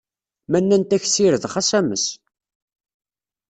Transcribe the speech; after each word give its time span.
Ma 0.49 0.59
nnant-ak 0.61 1.03
ssired, 1.07 1.43
xas 1.53 1.71
ames. 1.79 2.05